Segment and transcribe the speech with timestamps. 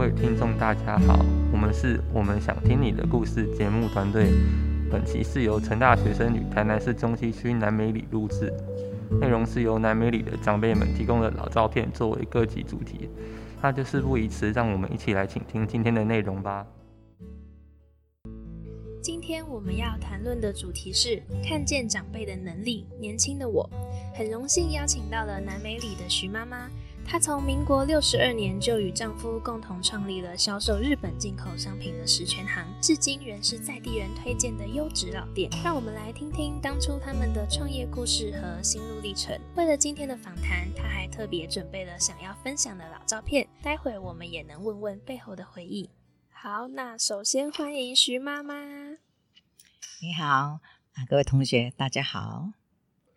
[0.00, 4.30] 各位听众，大家好，我们是我们想听你的故事节目团队。
[4.90, 8.50] 本期是由成大学生与台南市中西区南美里录制，
[9.20, 13.10] 内容是由南美里的长辈们提供的老照片作为各集主题。
[13.60, 16.66] 那就事不宜迟，让我们一起来倾听今天的内容吧。
[19.02, 22.86] 今天我们要谈论的主题是看见长辈的能力。
[22.98, 23.68] 年轻的我，
[24.14, 26.70] 很荣幸邀请到了南美里的徐妈妈。
[27.10, 35.50] 她从民国六十二年就与丈夫共同创立了销售日本进口商品的十全行，至今仍是在地人推荐的优质老店。
[35.64, 39.36] 让我们来听听当初他们的创业故事和心路历程。
[39.56, 45.90] 为了今天的访谈，她还特别准备了想要分享的老照片，待会我们也能问问背后的回忆。
[46.30, 48.54] 好，那首先欢迎徐妈妈。
[50.00, 50.60] 你好，
[50.94, 52.52] 啊，各位同学，大家好。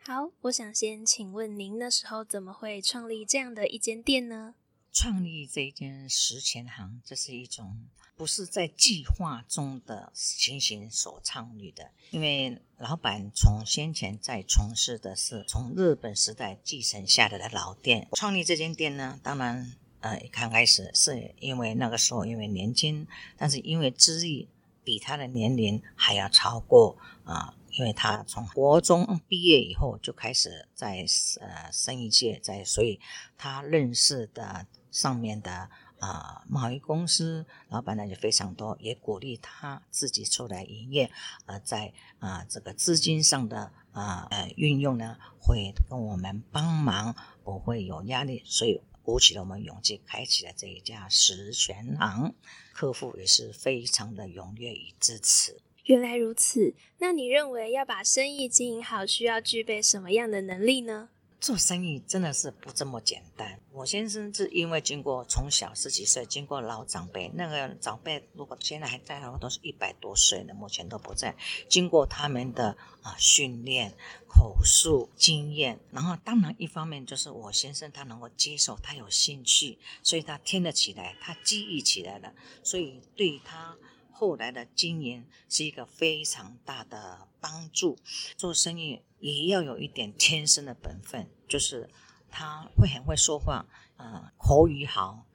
[0.06, 4.56] 好，我想先请问您那时候怎么会创立这样的一间店呢？
[4.92, 7.86] 创立这一间十钱行，这是一种
[8.18, 11.92] 不是在计划中的情形所创立的。
[12.12, 23.08] 因为老板从先前在从事的是从日本时代继承下来的老店，创立这间店呢，当然呃刚开始是因为那个时候因为年轻，
[23.38, 24.50] 但是因为资历
[24.84, 27.56] 比他的年龄还要超过啊。
[27.74, 31.06] 因为他从国中毕业以后就开始在
[31.42, 33.00] 呃生意界，在所以
[33.38, 41.12] 他认识的上面的啊贸易公司老板呢就非常多，也鼓励他自己出来营业，
[41.48, 52.36] 呃在啊这个资金上的啊呃运用呢会跟我们帮忙，不会有压力，所以鼓起了我们勇气，开启了这一家十全行，
[52.72, 55.60] 客户也是非常的踊跃与支持。
[55.86, 61.10] 原来如此，那你认为要把生意经营好，需要具备什么样的能力呢？
[61.42, 63.60] 做生意真的是不这么简单。
[63.74, 71.36] 我先生是因为经过从小十几岁，经过老长辈，那个长辈如果现在还在的话，都是一百多岁了，目前都不在。
[71.68, 73.94] 经过他们的啊训练、
[74.30, 82.34] 口述经验，然后当然一方面就是我先生他能够接受，他有兴趣，所以他听得起来，他记忆起来了，
[82.64, 83.76] 所以对他。
[84.14, 87.98] 后来的经营是一个非常大的帮助。
[88.38, 91.90] 做生意也要有一点天生的本分，就是
[92.30, 93.66] 他会很会说话，
[93.98, 95.26] 嗯，口语好，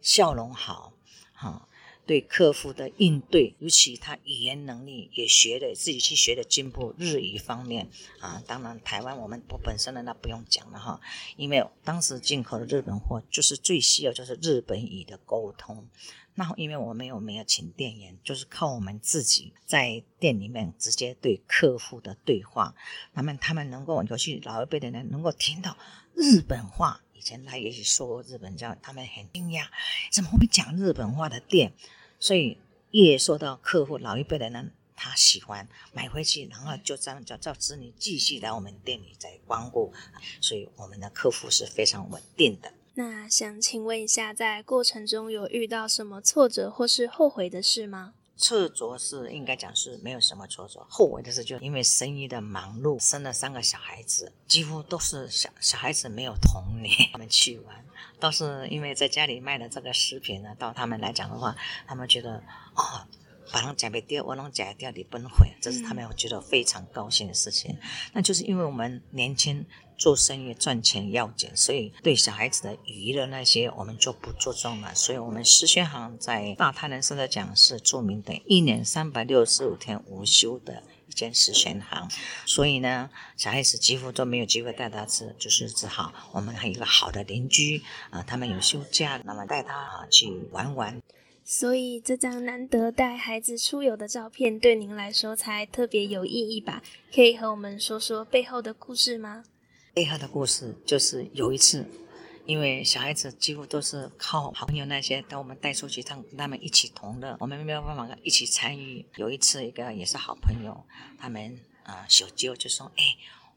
[0.00, 0.94] 笑容好，
[1.32, 1.68] 哈，
[2.06, 7.88] 对客户的应对，尤其他语言能力也学的自己去学的进步，日语方面
[8.20, 11.00] 啊，当然台湾我们不本身的那不用讲了哈，
[11.36, 15.88] 因为当时进口的日本货就是最需要就是日本语的沟通。
[16.36, 22.74] 那因为我们有没有请店员，就是靠我们自己在店里面直接对客户的对话，
[23.12, 25.76] 那么他们能够尤其老一辈的人能够听到
[26.12, 29.66] 日本话，前他也许说日本叫他们很惊讶，
[30.12, 31.72] 怎么会讲日本话的店？
[32.20, 32.58] 所以
[32.90, 39.92] 越说到客户老一辈的人，他喜欢买回去，然后就这样叫叫子女继续来我们店里再光顾，
[40.40, 42.72] 所以我们的客户是非常稳定的。
[42.94, 48.14] 那想请问一下，在过程中有遇到什么挫折或是后悔的事吗？
[48.36, 57.84] 挫折是应该讲是没有什么挫折，后悔的是就因为生意的忙碌，生了三个小孩子，几乎都是小小孩子没有童年，他们去玩，
[58.18, 61.56] 倒是因为在家里卖的这个食品呢，到他们来讲的话，
[61.86, 62.42] 他们觉得
[62.74, 63.06] 哦。
[63.52, 67.76] 把人假不掉，我能假掉你崩溃，这是他们觉得非常高兴的事情。
[68.12, 69.66] 那就是因为我们年轻
[69.96, 74.94] 做生意赚钱要紧，所以对小孩子的娱乐那些我们就不注重了。
[74.94, 82.08] 所以，我们思轩行在大泰人社的讲是著名的，一年三百六十五天无休的一间思轩行。
[82.46, 91.00] 所以呢，小孩子几乎都没有机会带他吃，就是只好我们还有一个好的邻居啊，他们有休假，那么带他啊去玩玩。
[91.44, 96.82] 所以这张难得带孩子出游的照片，对您来说才特别有意义吧？
[97.14, 99.44] 可以和我们说说背后的故事吗？
[99.92, 101.86] 背后的故事就是有一次，
[102.46, 109.04] 因为小孩子几乎都是靠好朋友那些带我们带出去，他他们一起同乐，我们没有办法一起参与。
[109.16, 110.86] 有一次，一个也是好朋友，
[111.18, 113.04] 他们啊小舅就说：“哎，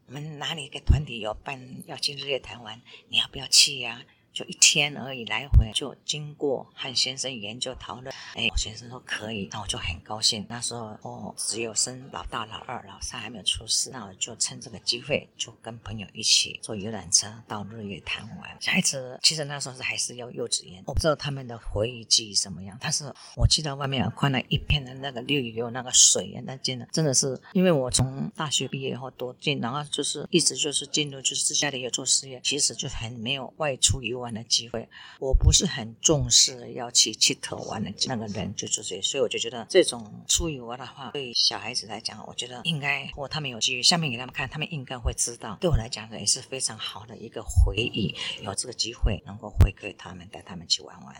[0.07, 1.57] 我们哪里一个团体有办
[1.88, 4.03] 要去日月潭玩，你要不要去呀？”
[4.38, 8.13] 就一天而已，来回就经过和先生研究讨论。
[8.36, 10.45] 哎，先生说可以，那我就很高兴。
[10.48, 18.56] 那时候哦，只有生老大、老二、老三还没有出世，那我就趁这个机会，就跟朋友一起坐游览车到日月潭玩。
[18.60, 22.78] 小孩子其实那时候是还是要幼稚园，我不知道他们的回忆记忆什么样。
[22.80, 34.26] 但是我记得外面看了一片的那个绿油油那个水，那真的真的是，因为我从大学毕业以后多进，然后就是一直就是进入就是家里有做事业，其实就很没有外出游玩。
[34.27, 34.88] 玩的机会。
[35.19, 45.57] 我不是很重视要去去头玩的那个人，就就是所以我就觉得这种出游的话，对小孩子来讲，我觉得应该或他们有机遇，下面给他们看，他们应该会知道。
[45.62, 51.15] 对我来讲呢，也是非常好的一个回忆，有这个机会能够回馈他们，带他们去玩玩。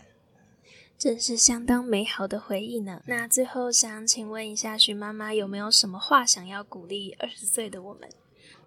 [0.98, 3.00] 真是相当美好的回忆呢。
[3.06, 8.10] 那最后想请问一下徐妈妈，有没有什么话想要鼓励二十岁的我们？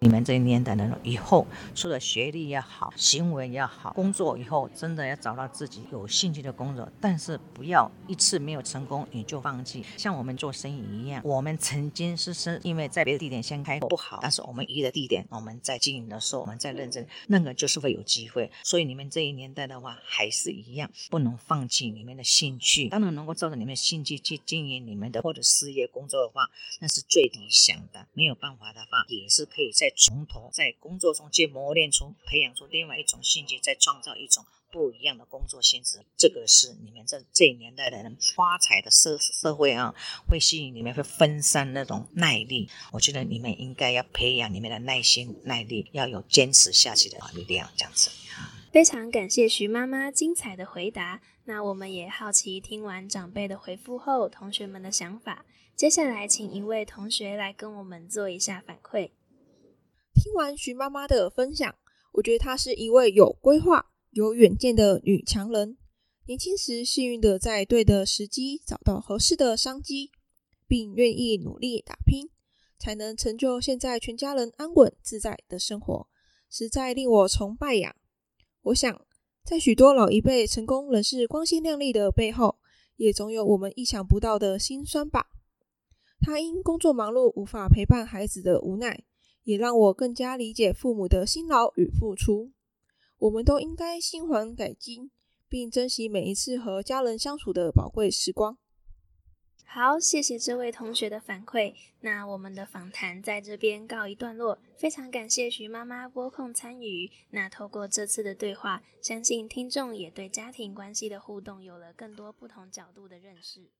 [0.02, 1.46] 你们这一年代的人以后，
[1.76, 9.84] 除了学历要好，行为要好，工作以后真的要找到自己有兴趣的工作，但是不要一次没有成功你就放弃。
[9.96, 18.50] 像我们做生意一样，我们曾经是是因为在别的地点先开不好，但是我们移的地点，我们在经营的时候，我们在认真，那个就是会有机会。
[18.64, 22.88] 所以你们这一年代的话，还是一样，不能放弃你们的兴趣。
[22.88, 26.50] 当然能够照着你们的兴趣去经营你们的或者事业工作的话，
[26.80, 28.08] 那是最理想的。
[28.14, 29.91] 没有办法的话，也是可以在。
[29.96, 36.04] 从头在工作中去磨练出、培养出另外一种兴趣，再创造一种不一样的工作性质。
[36.16, 39.94] 这个是你们这这年代的人发财的社社会啊，
[40.28, 42.68] 会吸引你们，会分散那种耐力。
[42.92, 47.70] 我觉得你们应该要培养你们的耐心、耐力，要有坚持下去的力量。
[47.76, 48.10] 这样子，
[48.72, 51.20] 非常感谢徐妈妈精彩的回答。
[51.44, 55.44] 那我们也好奇，听完长辈的回复后，同学们的想法。
[55.74, 59.10] 接下来，请一位同学来跟我们做一下反馈。
[60.22, 61.74] 听完徐妈妈的分享，
[62.12, 65.76] 我觉得她是一位有规划、有远见的女强人。
[66.26, 70.12] 年轻时幸运的在对的时机找到合适的商机，
[70.68, 72.30] 并愿意努力打拼，
[72.78, 76.06] 才能成就现在全家人安稳自在的生活，
[76.48, 77.96] 实在令我崇拜呀！
[78.60, 79.04] 我想，
[79.44, 82.60] 在许多老一辈成功人士光鲜亮丽的背后，
[82.94, 85.26] 也总有我们意想不到的辛酸吧。
[86.20, 89.02] 她因工作忙碌，无法陪伴孩子的无奈。
[89.44, 92.52] 也让我更加理解父母的辛劳与付出。
[93.18, 95.10] 我们都应该心怀改进，
[95.48, 98.58] 并珍惜每一次和家人相处的宝贵时光。
[99.64, 101.74] 好，谢谢这位同学的反馈。
[102.00, 104.58] 那我们的访谈在这边告一段落。
[104.76, 107.10] 非常感谢徐妈妈拨空参与。
[107.30, 113.70] 那透过这次的对话，相信听众也对家庭关系的互动有了更多不同角度的认识。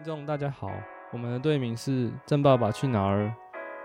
[0.00, 0.70] 听众，大家好，
[1.12, 3.26] 我们的队名是《郑爸爸去哪儿》，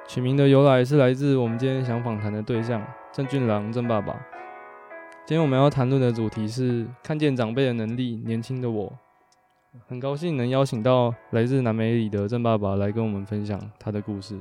[0.08, 2.82] 取名的由来是来自我们今天想访谈的对象
[3.12, 4.14] 郑俊郎郑爸爸。
[5.26, 8.90] 今天我们要谈论的主题是看见长辈的能力，年轻的我，
[9.88, 14.40] 很高兴能邀请到来自南美里的郑爸爸来跟我们分享他的故事。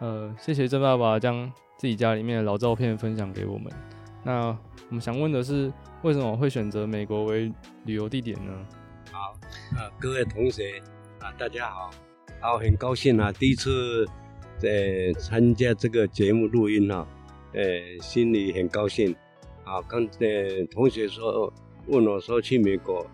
[0.00, 3.72] 呃，谢谢郑爸爸将自己家里面的老照片分享给我们。
[4.24, 4.46] 那
[4.88, 5.72] 我们想问的是，
[6.02, 7.52] 为什么会选择美国为
[7.84, 8.52] 旅游地点呢？
[9.76, 10.80] 啊，各位同学
[11.20, 11.90] 啊，大家好，
[12.40, 14.06] 啊，很高兴啊，第一次
[14.56, 17.06] 在参加这个节目录音哈，
[17.52, 17.62] 呃，
[18.00, 19.14] 心里很高兴。
[19.64, 20.18] 啊，刚才
[20.70, 21.52] 同学说
[21.86, 23.06] 问我说去美国，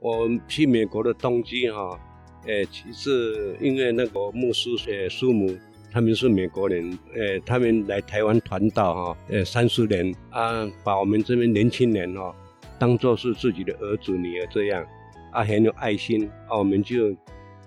[0.00, 1.98] 我去美国的动机哈，
[2.44, 5.56] 呃，其实因为那个牧师呃叔母
[5.92, 12.34] 他们是美国人，呃，他们来台湾团岛哈，呃，三十年啊，把我们这边年轻人哈
[12.80, 14.84] 当做是自己的儿子女儿这样。
[15.32, 16.58] 啊，很有爱心啊！
[16.58, 17.16] 我们就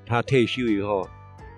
[0.06, 1.08] 他退休以后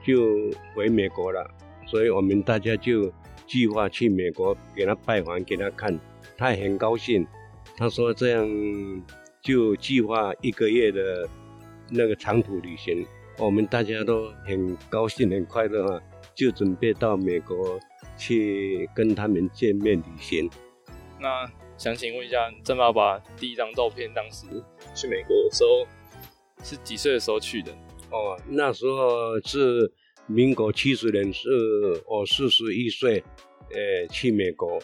[0.05, 1.49] 就回美国了，
[1.87, 3.11] 所以我们大家就
[3.47, 5.99] 计划去美国给他拜访，给他看，
[6.37, 7.25] 他也很高兴。
[7.77, 8.47] 他说这样
[9.41, 11.27] 就计划一个月的
[11.89, 13.05] 那个长途旅行，
[13.37, 16.01] 我们大家都很高兴、很快乐啊！
[16.33, 17.79] 就准备到美国
[18.17, 20.49] 去跟他们见面旅行。
[21.19, 24.45] 那想请问一下郑爸爸，第一张照片当时
[24.93, 25.85] 去美国的时候
[26.63, 27.71] 是几岁的时候去的？
[28.11, 29.91] 哦，那时候是
[30.27, 31.49] 民国七十年，是
[32.07, 33.23] 我四十一岁，
[33.71, 34.79] 呃，去美国。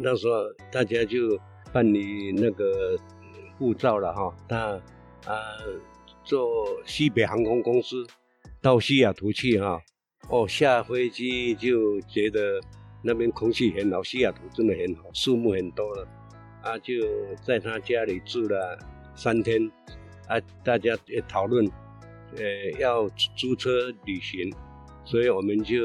[0.00, 0.34] 那时候
[0.72, 1.38] 大家就
[1.72, 2.98] 办理那个
[3.58, 4.34] 护照了哈。
[4.48, 4.80] 他
[5.26, 5.36] 啊，
[6.24, 8.06] 坐西北航空公司
[8.62, 9.80] 到西雅图去哈。
[10.30, 12.60] 哦，下飞机就觉得
[13.02, 16.08] 那边空气很好，西雅图真的很好，树木很多了。
[16.62, 16.94] 啊，就
[17.44, 18.78] 在他家里住了
[19.14, 19.70] 三天，
[20.28, 21.64] 啊，大家也讨论，
[22.36, 24.52] 呃，要租车旅行，
[25.04, 25.76] 所以我们就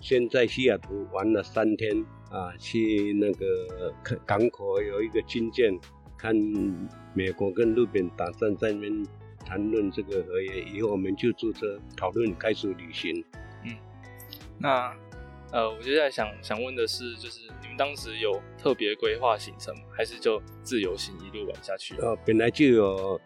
[0.00, 3.92] 先在西雅图玩了三天，啊，去那个
[4.26, 5.78] 港口有一个军舰，
[6.16, 6.34] 看
[7.14, 9.06] 美国跟日本打算，在那边
[9.44, 13.24] 谈论这个合约，以后我们就租车讨论开始旅行。
[13.64, 13.76] 嗯，
[14.58, 14.94] 那。
[15.52, 19.82] 呃，我接下来想想问的是，就是你们当时有特别规划行程吗？
[19.94, 21.94] 还是就自由行一路玩下去？
[21.96, 23.20] 呃，本来就有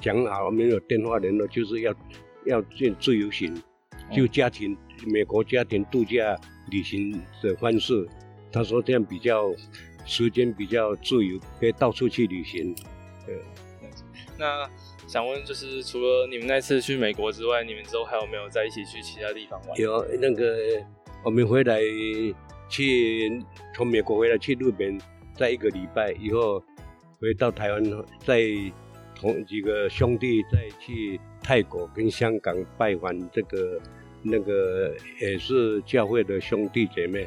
[0.00, 1.94] 讲好，没有电话联络，就是要
[2.46, 3.54] 要进自由行，
[4.12, 6.38] 就家庭美国家庭度假
[6.70, 8.08] 旅行的方式。
[8.52, 9.54] 他说这样比较
[10.04, 12.74] 时间比较自由，可以到处去旅行。
[13.26, 13.36] 对，
[14.38, 14.68] 那
[15.06, 19.78] 想问就是，除了你们那次去美国之外，你们之后还有没有在一起去其他地方玩？
[19.78, 20.84] 有那个。
[21.24, 21.78] 我们回来
[22.68, 23.40] 去
[23.76, 25.00] 从美国回来去日本，
[25.36, 26.60] 在一个礼拜以后
[27.20, 27.80] 回到台湾，
[28.26, 28.40] 再
[29.22, 33.80] 同几个兄弟再去泰国跟香港拜访这个
[34.22, 37.26] 那个也是教会的兄弟姐妹。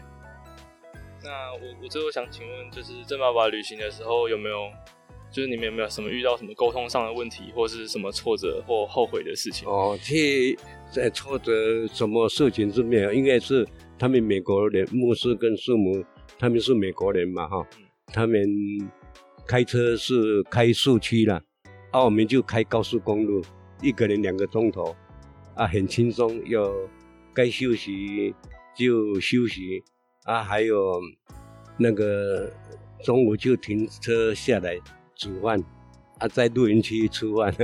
[1.24, 4.70] 那我我最后想请问，就是郑爸爸旅行的时候有没有，
[5.32, 9.68] 就是你们有没有什么遇到什么沟通上的问题，或是什么挫折或后悔的事情？
[9.68, 10.56] 哦，去
[10.92, 13.66] 在挫折什么事情是没有，应该是。
[13.98, 16.04] 他们美国人牧师跟师母，
[16.38, 17.66] 他们是美国人嘛哈，
[18.08, 18.46] 他们
[19.48, 21.42] 开车是开市区啦，
[21.96, 23.42] 啊我们就开高速公路，
[23.82, 24.94] 一个人两个钟头，
[25.56, 26.90] 啊很轻松，有
[27.34, 28.36] 该休息
[28.76, 29.82] 就休息，
[30.26, 31.00] 啊还有
[31.78, 32.52] 那个
[33.02, 34.78] 中午就停车下来
[35.16, 35.58] 煮饭，
[36.20, 37.56] 啊在露营区吃饭。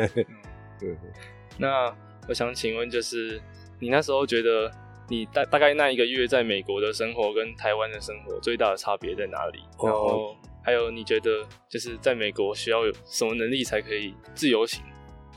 [1.58, 1.94] 那
[2.30, 3.42] 我想请问，就是
[3.82, 4.72] 你那时候觉得？
[5.10, 9.60] 你大大概那一个月在美国的生活跟台湾的生活最大的差别在哪里？
[9.84, 10.34] 然后
[10.64, 14.84] 还有你觉得就是在美国需要有什么能力才可以自由行？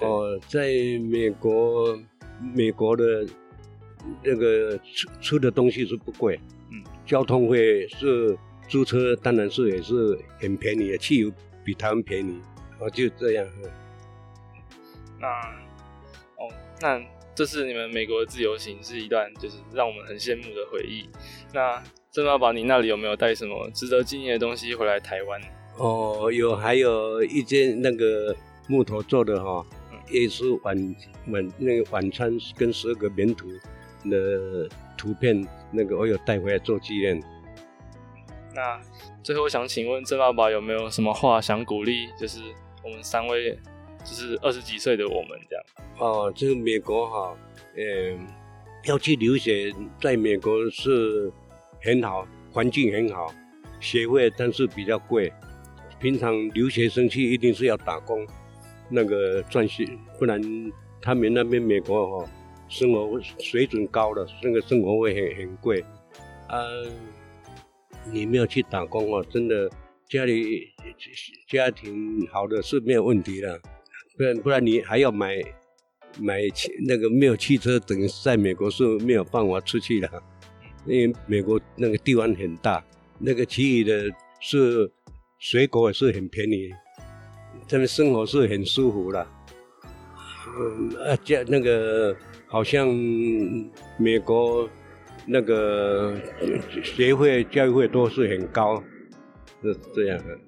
[0.00, 0.68] 哦，在
[1.10, 1.98] 美国，
[2.54, 3.26] 美国的
[4.22, 6.38] 那个吃吃的东西是不贵，
[6.70, 8.36] 嗯，交通费是
[8.68, 11.32] 租车当然是也是很便宜的，汽油
[11.64, 12.40] 比台湾便宜，
[12.78, 13.46] 哦就这样。
[15.20, 15.28] 那
[16.36, 17.02] 哦那。
[17.36, 21.08] 这是你们美国的自由行是一段就是让我们很羡慕的回忆。
[21.52, 21.82] 那
[22.14, 25.40] 郑爸爸，你那里有没有带什么值得纪念的东西回来台湾？
[25.78, 28.32] 哦，有，还有一件那个
[28.68, 29.66] 木头做的哈，
[30.08, 30.96] 也是晚
[31.30, 33.48] 晚那个晚餐跟十二个棉图
[34.08, 37.20] 的图片，那个我有带回来做纪念。
[38.54, 38.80] 那
[39.20, 42.38] 最后想请问郑爸爸有没有什么话想鼓励，就是
[42.84, 43.58] 我们三位？
[44.04, 45.64] 就是二十几岁的我们这样
[45.98, 47.36] 哦，这个美国哈，
[47.76, 48.24] 嗯，
[48.84, 51.32] 要去留学，在美国是
[51.84, 53.32] 很好，环境很好，
[53.78, 55.32] 学费但是比较贵。
[56.00, 58.26] 平常留学生去一定是要打工，
[58.88, 59.86] 那个赚钱，
[60.18, 60.40] 不然
[61.00, 62.30] 他们那边美国哈，
[62.68, 65.84] 生活水准高了，那个生活费很很贵。
[66.48, 66.64] 啊，
[68.12, 69.70] 你没有去打工哦，真的
[70.08, 70.68] 家里
[71.48, 73.60] 家庭好的是没有问题的。
[74.16, 75.36] 不然不然你还要买
[76.20, 80.22] 买汽那个没有汽车，等于在美国是没有办法出去的，
[80.86, 82.84] 因为美国那个地方很大，
[83.18, 84.10] 那个其余的
[84.40, 84.90] 是
[85.38, 86.70] 水果也是很便宜，
[87.68, 89.26] 他们生活是很舒服的。
[90.56, 92.86] 嗯啊，教那个好像
[93.98, 94.68] 美国
[95.26, 96.14] 那个
[96.82, 98.82] 学费教育费都是很高，
[99.62, 100.38] 是这样的。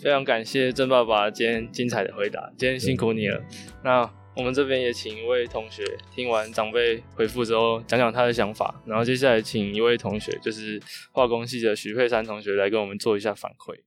[0.00, 3.42] 非常感谢郑爸爸今天精彩的回答，今天辛苦你了。
[3.82, 8.74] 那我们这边也请一位同学听完长辈回复之后，讲讲他的想法。
[8.86, 10.80] 然后接下来请一位同学，就是
[11.12, 13.78] 化工系的徐佩珊同学来跟我们做一下反馈。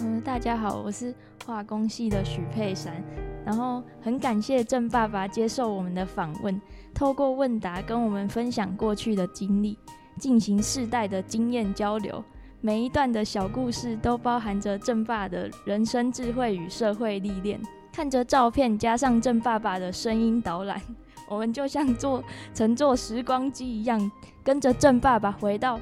[0.00, 1.14] 嗯，大家好，我是
[1.46, 3.00] 化工系的许佩珊。
[3.46, 6.60] 然后很感谢郑爸爸接受我们的访问，
[6.92, 9.78] 透过问答跟我们分享过去的经历，
[10.20, 12.22] 进行世代的经验交流。
[12.60, 17.58] 每一段的小故事都包含着郑爸的人生智慧与社会历练。
[17.90, 20.80] 看着照片加上郑爸爸的声音导览，
[21.26, 22.22] 我们就像坐
[22.52, 24.12] 乘坐时光机一样，
[24.44, 25.80] 跟着郑爸爸回到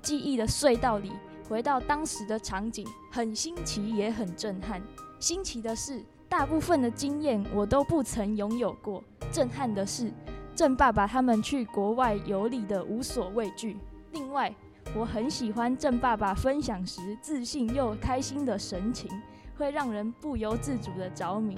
[0.00, 1.10] 记忆的隧道里，
[1.48, 4.80] 回到当时的场景，很新奇也很震撼。
[5.18, 6.00] 新奇的是。
[6.28, 9.04] 大部分的经验我都不曾拥有过。
[9.30, 10.10] 震撼的是，
[10.54, 13.76] 郑爸爸他们去国外游历的无所畏惧。
[14.12, 14.54] 另外，
[14.94, 19.10] 我很喜欢郑爸爸分享时自信又开心的神情，
[19.56, 21.56] 会让人不由自主的着迷。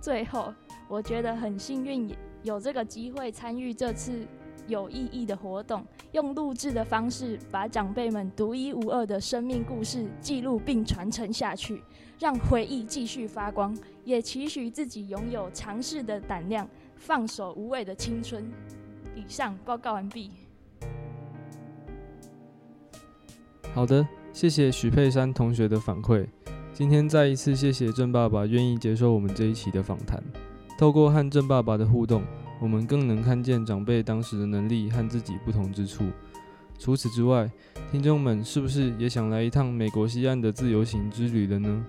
[0.00, 0.52] 最后，
[0.88, 2.10] 我觉得很幸运，
[2.42, 4.26] 有这个机会参与这次
[4.66, 11.82] 有意义的活动，用录制的方式把长辈们独一无二的生命故事记录并传承下去，
[12.18, 16.66] 让回忆继续发光，也期许自己拥有尝试的胆量，
[17.06, 18.50] 放手无畏的青春。
[19.14, 20.30] 以上报告完毕。
[23.74, 26.26] 好的，谢谢许佩珊同学的反馈。
[26.72, 30.22] 今天再一次谢谢郑爸爸愿意接受我们这一期的访谈。
[30.78, 32.22] 透过和郑爸爸的互动，
[32.58, 36.06] 我们更能看见长辈当时的能力和自己不同之处。
[36.78, 37.50] 除此之外，
[37.92, 41.84] 听众们是不是也想来一趟美国西岸的自由行之旅了呢？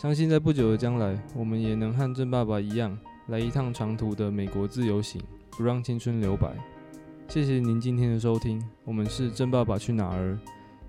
[0.00, 2.96] 相信在不久的将来，我们也能和郑爸爸一样，
[3.28, 6.54] 来一趟长途的美国自由行，不让青春留白。
[7.28, 10.38] 谢谢您今天的收听，我们是真爸爸去哪儿？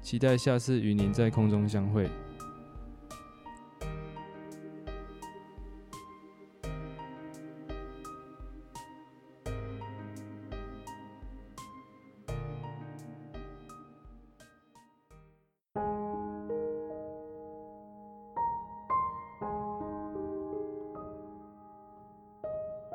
[0.02, 2.10] 期待下次与您在空中相会。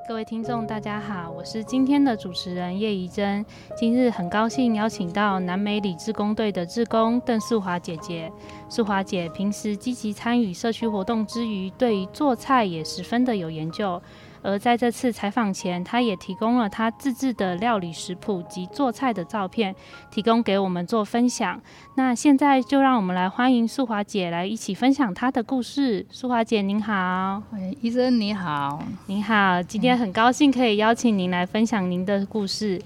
[0.09, 3.45] 各位听众，大家好，我是今天的主持人叶怡珍。
[3.77, 8.33] 今日很高兴邀请到南美里志工队的志工邓素华姐姐。
[8.71, 14.01] 素华姐平时积极参与社区活动之余，对于做菜也十分的有研究。
[14.43, 19.75] 而在这次采访前，她也提供了她自制的料理食谱及做菜的照片，
[20.11, 21.61] 提供给我们做分享。
[21.97, 26.07] 那现在就让我们来欢迎素华姐来一起分享她的故事。
[26.11, 32.81] 素华姐您好，喂医生你好，您好，今天很高兴可以邀请您来分享您的故事。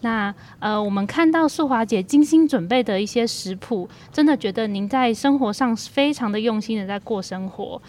[0.00, 7.80] 那呃，我们看到素华姐精心准备的一些食谱，真的觉得您在生活上非常的用心的在过生活，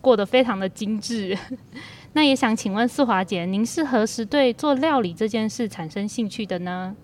[0.00, 1.36] 过得非常的精致。
[2.14, 6.94] 那也想请问素华姐，您是何时对做料理这件事产生兴趣的呢？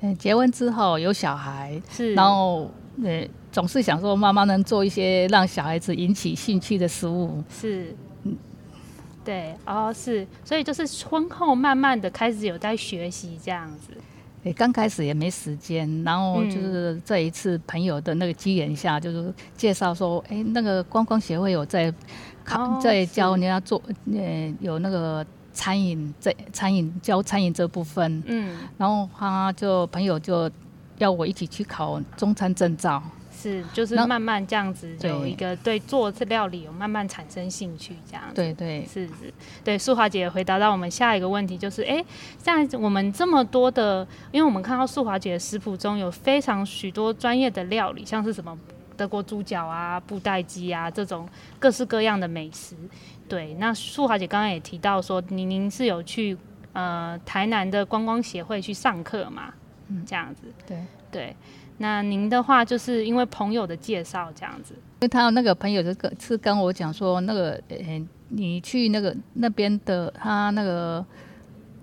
[0.00, 2.70] 嗯，结婚之后有小孩，是，然后
[3.02, 8.09] 呃，总是想说妈妈能做一些让小孩子引起兴趣的食物，是，嗯，
[9.24, 13.92] 对，哦，是，所以就是婚后慢慢的开始有在学习这样子。
[14.44, 21.92] 诶，刚开始也没时间，然后就是这一次朋友的那个机缘下，就是介绍说，哎，那个观光协会有在
[22.42, 22.80] 考。
[22.80, 23.80] 在教人家做，
[24.10, 30.50] 呃，有那个餐饮这餐饮教餐饮这部分，嗯，然后他就朋友就
[30.96, 33.02] 要我一起去考中餐证照，
[33.40, 39.32] 是，就是慢慢这样子有一个对做这料理有慢慢产生兴趣这样，对对，是是，
[39.64, 42.04] 对，素华姐回答到我们下一个问题就是，哎，
[42.36, 48.58] 在我们这么多的，因为我们看到素华姐的食谱中有非常许多专业的料理，像是什么。
[48.96, 51.26] 德国猪脚啊、布袋鸡啊，这种
[51.58, 52.76] 各式各样的美食。
[53.26, 56.36] 对，那素华姐刚刚也提到说，您您是有去
[56.74, 59.54] 呃台南的观光协会去上课嘛？
[59.88, 60.42] 嗯，这样子。
[60.66, 61.34] 对对。
[61.82, 64.74] 那您的话，就是因为朋友的介绍这样子。
[64.74, 71.02] 因为他那个朋友就跟是跟我讲说，那个呃，你去那个那边的他那个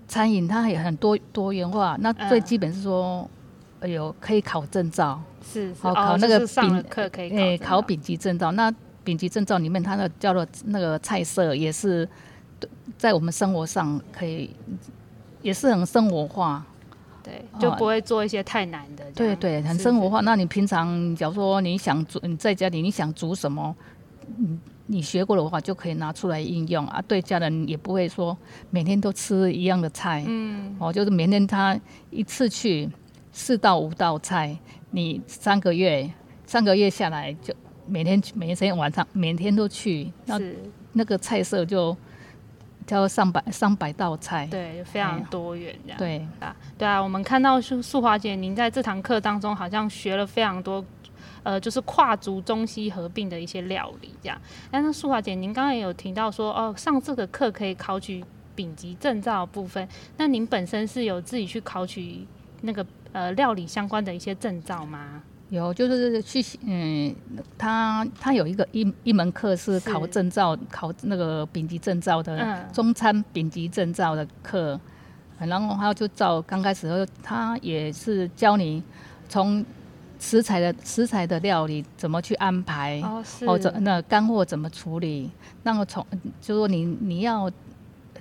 [0.06, 1.96] 餐饮，他也很多多元化。
[1.98, 3.28] 那最基本是说，
[3.82, 5.20] 有可以考证照。
[5.42, 8.52] 是，好考那个丙课可以诶考丙级证照。
[8.52, 12.08] 那丙级证照里面，它的叫做那个菜色也是
[12.96, 14.54] 在我们生活上可以，
[15.42, 16.64] 也是很生活化。
[17.28, 19.04] 对，就不会做一些太难的。
[19.14, 20.20] 对对，很生活化。
[20.20, 23.74] 那你平常假如说你想煮，你在家里你想煮什么，
[24.36, 27.02] 你你学过的话就可以拿出来应用啊。
[27.06, 28.36] 对家人也不会说
[28.70, 30.24] 每天都吃一样的菜。
[30.26, 30.74] 嗯。
[30.78, 31.78] 哦，就是每天他
[32.10, 32.88] 一次去
[33.32, 34.58] 四到五道菜。
[34.90, 36.10] 你三个月，
[36.46, 37.52] 三个月下来就
[37.86, 40.40] 每天每天晚上每天都去，那
[40.94, 41.94] 那个菜色就
[42.88, 45.98] 叫上百上百道菜，对，非常多元这样。
[45.98, 50.84] 对啊，对啊，我们看到素素华姐，您在这堂课当中好像学了非常多，
[51.42, 54.40] 呃，就是跨族中西合并的一些料理这样。
[54.70, 58.24] 但是素华姐，您刚刚也有提到说，哦，上这个课可以考取
[58.56, 62.26] 丙级证照部分，那您本身是有自己去考取
[62.62, 62.84] 那个？
[63.10, 65.22] 呃，料理相关的一些证照吗？
[65.50, 67.14] 有，就是去，嗯，
[67.56, 74.78] 他他有一个一一门课是考证照，考那个丙级证照的中餐丙级证照的课，
[75.38, 78.82] 然后他就照刚开始，他也是教你
[79.28, 79.64] 从
[80.18, 83.02] 食材的食材的料理怎么去安排，
[83.46, 85.30] 或者那干货怎么处理，
[85.62, 86.06] 那么从
[86.40, 87.50] 就说你你要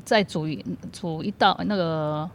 [0.06, 0.48] 再煮
[0.94, 2.30] 煮一道那个，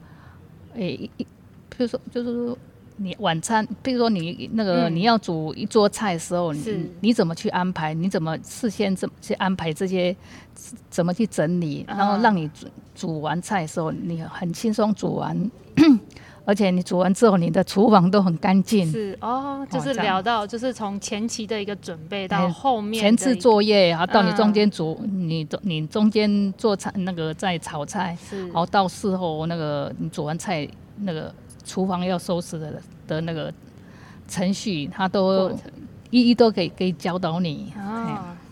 [0.75, 1.27] 诶一。
[1.75, 2.59] 比如说，就是说，
[3.03, 7.93] 你晚餐，比如说你那个、嗯你要煮一桌菜的时候，你你怎么去安排？
[7.95, 10.15] 你怎么事先怎么去安排这些？
[10.91, 11.85] 怎么去整理？
[11.88, 15.51] 然后啊让你煮煮完菜的时候，你很轻松煮完，
[16.45, 18.88] 而且你煮完之后，你的厨房都很干净。
[18.91, 33.53] 是哦，就是聊到就是从前期的一个准备到哎后面前置作业，然后到你中间嗯煮，你中你中间做菜那个在炒菜，是然后到事后那个你煮完菜那个厨房要收拾的的那个
[34.29, 35.51] 程序，他都
[36.11, 37.72] 一一都可以可以教导你。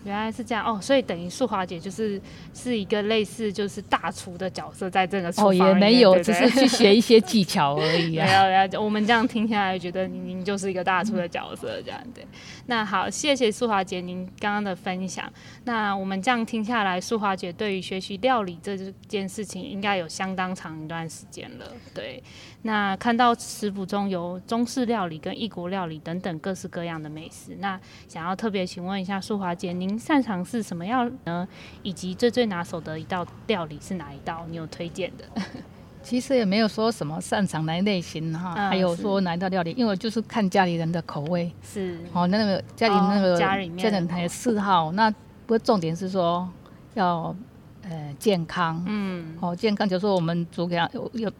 [0.03, 2.19] 原来是这样哦，所以等于素华姐就是
[2.53, 8.43] 是一个类似就是大厨的角色，在这个厨哦，也没有，对对只是去学一些技巧而已啊 没啊。
[8.43, 12.25] 有，没有，我们这样听下来，觉得您您就是一个大厨的角色，这样对。
[12.67, 15.31] 那好，谢谢素华姐您刚刚的分享。
[15.65, 21.65] 那我们这样听下来，素华姐对于学习料理这件事情，应该有相当长一段时间了。
[21.93, 22.23] 对，
[22.63, 31.47] 那看到食谱中有中式料理跟异国料理等等各式各样的美食，那想要特别请问一下素华姐，您擅长是什么样呢？
[31.83, 34.45] 以及最最拿手的一道料理是哪一道？
[34.49, 35.25] 你有推荐的？
[36.03, 41.51] 其实也没有说什么擅长哪一类型哈，嗯还有说哪一道料理，因为我就是看家里人的口味。
[41.61, 46.49] 是哦，那个家里那个、哦家里面家人的嗜好，那不过重点是说
[46.95, 47.35] 要
[47.83, 51.31] 呃健康，嗯，哦健康，就是说我们煮给他有有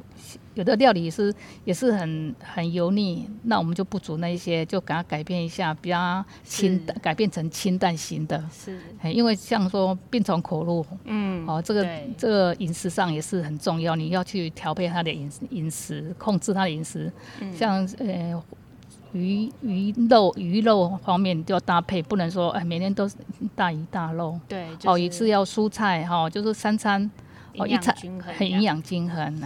[0.61, 1.33] 有的料理是
[1.65, 8.43] 也是很很油腻，那我们就不煮那一些，就给它改变一下，比较清淡，改变成清淡型的。
[8.51, 17.11] 是，哎因为像说病从口入，嗯，哦，这个这个饮食上也是很重要，你要去调配他的饮食饮食，控制他的饮食。
[17.39, 18.39] 嗯像呃
[19.13, 23.15] 鱼鱼肉鱼肉方面你就要搭配，不能说哎每天都是
[23.55, 24.39] 大鱼大肉。
[24.47, 27.09] 对，哦，就是一次要蔬菜哈、就是三餐
[27.57, 27.95] 哦一餐
[28.37, 28.61] 很营。
[28.61, 29.41] 养均衡。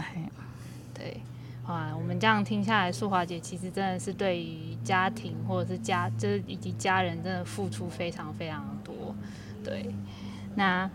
[1.06, 1.22] 对，
[1.68, 9.14] 哇，我们这样听下来，素华姐其实真的是对于家庭或者是家，就是以及家人，真的付出非常非常多。
[9.64, 9.94] 对，
[10.56, 10.90] 那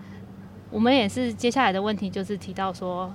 [0.68, 3.14] 我们也是接下来的问题就是提到说。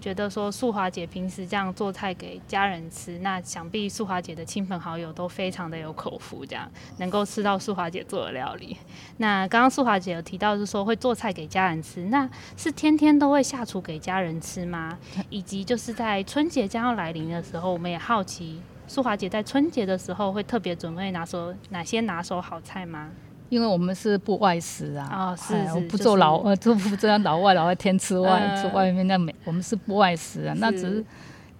[0.00, 8.76] 觉得说素华姐平时这样做菜给家人吃，那想必素华姐的亲朋好友都非常的有口福，这样能够吃到素华姐做的料理。
[9.16, 14.98] 那刚刚素华姐有提到是说会做菜给家人吃，那是天天都会下厨给家人吃吗？
[15.28, 23.10] 以及就是在春节将要来临的时候，我们也好奇素华姐在春节的时候会特别准备拿手哪些拿手好菜吗？
[23.48, 28.56] 因为我们是不外食啊，哦是哎我不是就是做老呃，就不这样老外老外天吃外嗯。
[28.62, 31.04] 吃外面那没，我们是不外食啊，那只是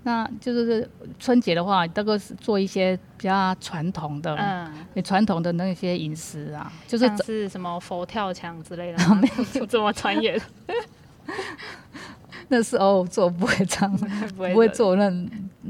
[0.04, 8.98] 那就是春节的话，这个是做一些比较传统的，嗯，传统的那些饮食啊，就是像是什么佛跳墙之类的？
[9.16, 9.66] 没有。
[9.66, 10.44] 这么专业的，
[12.50, 13.92] 那是偶尔做，不会这样，
[14.36, 15.12] 不会不会做那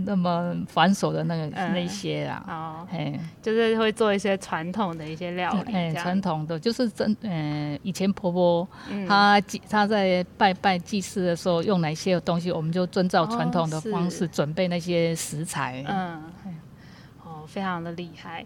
[0.05, 1.73] 那么繁琐的那个嗯。
[1.75, 3.19] 那些啊，哦，嘿。
[3.43, 9.07] 就是会做一些传统的一些料理，哎，传统的就是真呃，以前婆婆嗯。
[9.09, 15.85] 她祭她在拜拜祭祀的时候用哪些东西，我们就遵照传统的方式准备那些食材。
[15.89, 16.23] 嗯，
[17.25, 18.45] 哦，非常的厉害。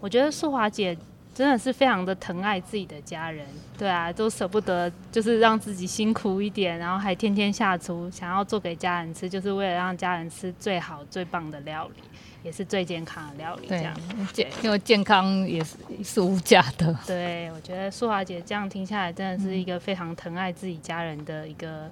[0.00, 0.96] 我觉得素华姐
[1.38, 3.46] 真的是非常的疼爱自己的家人，
[3.78, 12.02] 对啊，都舍不得就是让自己辛苦一点，然后还天天下厨，想要做给家人吃，就是为了让家人吃最好最棒的料理，
[12.42, 13.96] 也是最健康的料理，这对样。，
[14.32, 16.92] 健因为健康也是是无价的。
[17.06, 21.88] 对，我觉得素华姐这样听下来，真的是嗯一个非常疼爱自己家人的一个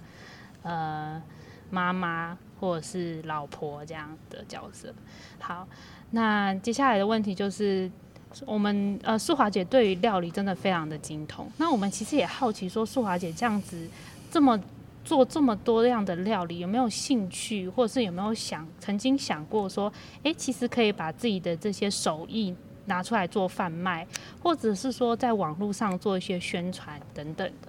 [0.65, 1.23] 呃
[1.71, 4.93] 妈妈或者是老婆这样的角色。
[5.39, 5.69] 好，
[6.11, 7.89] 那接下来的问题就是。
[8.45, 11.51] 我们呃，素华姐对于料理真的非常的精通。
[11.57, 13.89] 那我们其实也好奇说，素华姐这样子
[14.31, 14.61] 这么
[15.05, 19.93] 做这么多样的料理，有没有兴趣，或者是有没有想曾经想过说，
[20.25, 22.55] 诶，其实可以把自己的这些手艺
[22.87, 24.07] 拿出来做贩卖，
[24.43, 27.69] 或者是说在网络上做一些宣传等等的。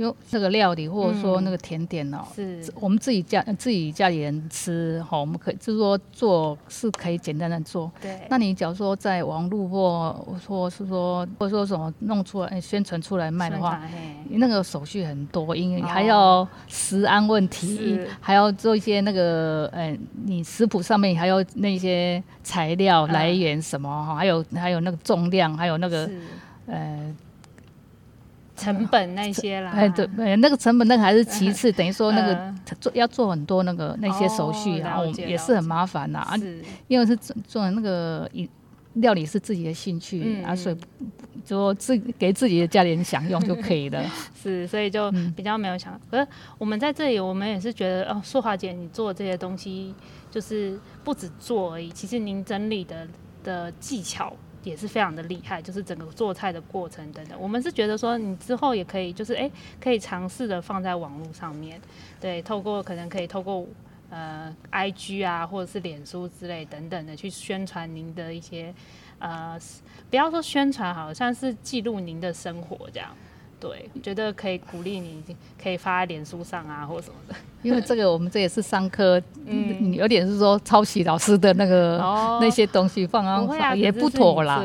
[0.00, 1.44] 因为这个料理或者说嗯。
[1.44, 2.72] 那个甜点哦，是。
[2.80, 7.90] 我们自己家自己家里人吃哈，我们可以就是说做是可以简单的做。
[8.00, 13.82] 对，那你假如说在网络或或是说或者说什么弄出来哎宣传出来卖的话，
[14.28, 26.08] 那个手续很多，因为哦还要食安问题是，还要做一些那个呃，你食谱上面还要那些材料嗯来源什么哈，还有还有那个重量，还有那个
[26.66, 27.14] 呃。
[28.60, 32.56] 成本那些啦，哎，对，呃，那个成本那个还是其次， 等于说那个嗯。
[32.80, 36.62] 做要做很多那个那些手续啊，哦了解我们也是很麻烦呐啊，是。
[36.86, 38.48] 因为是做做那个一
[38.94, 40.44] 料理是自己的兴趣、嗯。
[40.44, 40.76] 啊，所以
[41.44, 44.04] 就自给自己的家里人享用就可以了。
[44.40, 45.32] 是，所以就嗯。
[45.36, 45.98] 比较没有想。
[46.10, 46.26] 可是
[46.58, 49.94] 我们在这里，我们也是觉得，哦，素华姐你做这些东西，
[50.30, 53.08] 就是不止做而已，其实您整理的
[53.42, 57.40] 的技巧也是非常的厉害，就是整个做菜的过程等等。
[57.40, 61.80] 我们是觉得说，你之后也可以，就是哎、可以尝试的放在网络上面，
[62.20, 63.66] 对，透过可能可以透过。
[64.12, 68.74] 呃，IG 啊，或者是脸书之类等等的，去宣传您的一些
[69.20, 69.56] 呃，
[70.10, 73.08] 不要说宣传好，像是记录您的生活这样。
[73.60, 75.22] 对，觉得可以鼓励你，
[75.62, 77.34] 可以发在脸书上啊，或什么的。
[77.62, 84.64] 因为这个我们这也是上课，嗯嗯，有点是说抄袭老师的那个、哦那些东西放上也不妥啦。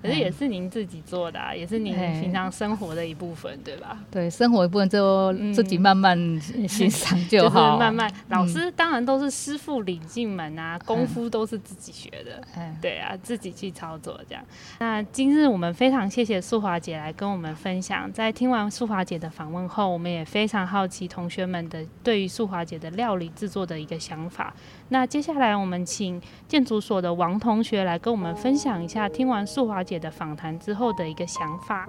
[0.00, 3.98] 可是也是您自己做的、啊，也是您哎平常生活的一部分，对吧？
[4.10, 7.78] 对，生活一部分就自己慢慢欣 赏就就是好。
[7.78, 12.40] 慢慢，老嗯师当然都是师傅领进门啊，功夫都是自己学的。
[12.56, 14.44] 嗯，对啊，自己去操作这样。
[14.78, 18.10] 那今日我们非常谢谢素华姐来跟我们分享。
[18.12, 24.54] 在听完素华姐的访问后，我们也非常好奇同学们的对于素华姐的料理制作的一个想法。
[24.90, 31.86] 那接下来我们请建筑所的王同学来跟我们分享一下听完素华姐的访谈之后的一个想法。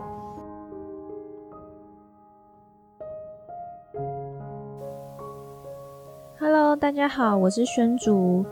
[6.37, 8.45] Hello，大家好，我是宣竹。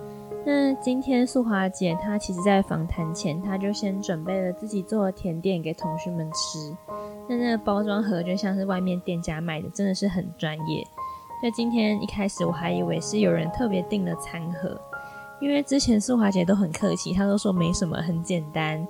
[0.45, 6.73] 那今天素华姐她其实在访谈前，她就先准备了自己做的甜点给同学们吃。
[7.27, 10.87] 那那个包装盒就像是外面店家卖的，真的是很专业。
[11.41, 14.79] 在今天一开始我还以为是有人特别订了餐盒，
[15.39, 18.85] 因为之前素华姐都很客气，她都说没什么，很简单。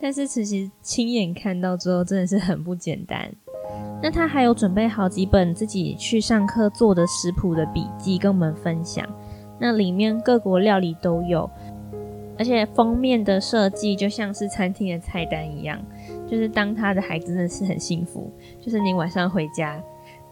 [0.00, 3.32] 但是其实亲眼看到之后，真的是很不简单。
[4.02, 9.06] 那她还有准备好几本自己去上课做的食谱的笔记跟我们分享，
[9.60, 11.48] 那里面各国料理都有，
[12.36, 15.80] 而且封面的设计就像是餐厅的菜单一样，
[16.28, 18.28] 就是当他的孩子真的是很幸福，
[18.60, 19.80] 就是你晚上回家，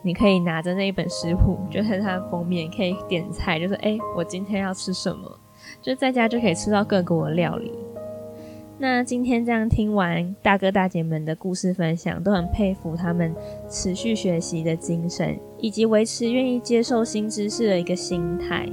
[0.03, 5.39] 你可以拿着那一本食谱，就在它的封面可以点菜，就是哎、我今天要吃什么，
[5.83, 7.73] 就在家就可以吃到各国的料理。
[8.79, 13.35] 那今天这样听完大哥大姐们的故事分享，都很佩服他们
[13.69, 18.67] 持续学习的精神，以及维持愿意接受新知识的一个心态。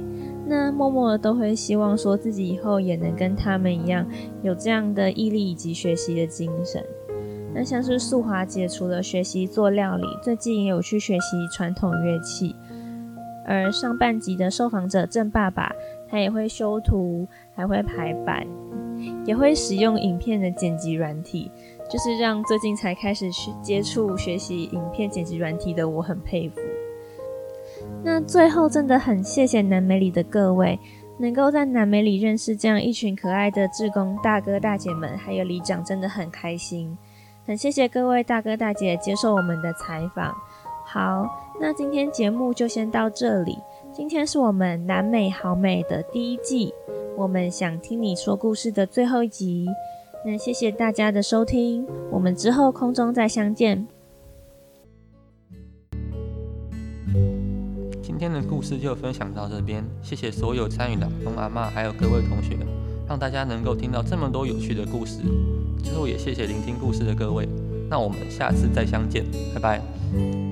[0.46, 4.06] 那默默的都会希望说自己以后也能跟他们一样，
[4.42, 6.82] 有这样的毅力以及学习的精神。
[7.54, 12.54] 那像是素华姐，除了学习做料理，最近也有去学习传统乐器。
[13.46, 15.72] 而上半集的受访者郑爸爸，
[16.08, 18.46] 他也会修图，还会排版，
[19.24, 21.50] 也会使用影片的剪辑软体，
[21.90, 26.60] 就是让最近才开始去接触学习影片剪辑软体的我很佩服。
[28.04, 30.78] 那最后真的很谢谢南美里的各位，
[31.18, 36.94] 能够在南美里认识这样一群可爱的志工大哥大姐们，还有里长，真的很开心。
[37.48, 40.36] 很谢谢各位大哥大姐接受我们的采访。
[40.84, 41.26] 好，
[41.58, 43.56] 那今天节目就先到这里。
[43.90, 46.74] 今天是我们南美好美的第一季，
[47.16, 49.66] 我们想听你说故事的最后一集。
[50.26, 53.88] 那谢谢大家的收听，我们之后空中再相见。
[58.02, 62.58] 今天的故事就分享到这边，谢谢所有参与的阿公阿妈还有各位同学，
[63.08, 65.20] 让大家能够听到这么多有趣的故事。
[65.82, 67.48] 最后也谢谢聆听故事的各位，
[67.88, 70.47] 那我们下次再相见，拜拜。